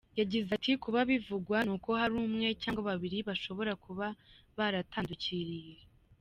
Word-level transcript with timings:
Yagize 0.19 0.49
ati 0.57 0.71
“Kuba 0.83 0.99
bivugwa 1.11 1.57
ni 1.65 1.71
uko 1.75 1.89
hari 1.99 2.13
umwe 2.25 2.47
cyangwa 2.61 2.81
babiri 2.89 3.17
bashobora 3.27 3.71
kuba 3.83 4.05
baratandukiriye. 4.57 5.79